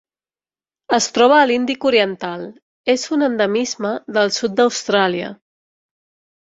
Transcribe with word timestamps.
Es 0.97 1.07
troba 1.17 1.37
a 1.39 1.43
l'Índic 1.49 1.85
oriental: 1.91 2.47
és 2.95 3.05
un 3.19 3.29
endemisme 3.29 3.95
del 4.19 4.35
sud 4.41 4.59
d'Austràlia. 4.63 5.33